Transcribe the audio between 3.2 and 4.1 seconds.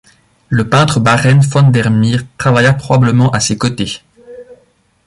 à ses côtés.